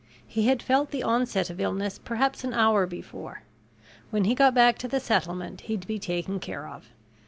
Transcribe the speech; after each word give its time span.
He 0.25 0.47
had 0.47 0.63
felt 0.63 0.89
the 0.89 1.03
onset 1.03 1.51
of 1.51 1.59
illness 1.61 1.99
perhaps 1.99 2.43
an 2.43 2.55
hour 2.55 2.87
before. 2.87 3.43
When 4.09 4.23
he 4.23 4.33
got 4.33 4.55
back 4.55 4.79
to 4.79 4.87
the 4.87 4.99
settlement 4.99 5.61
he'd 5.69 5.85
be 5.85 5.99
taken 5.99 6.39
care 6.39 6.67
of. 6.67 6.89